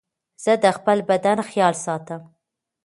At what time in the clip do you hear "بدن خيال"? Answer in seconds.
1.09-1.73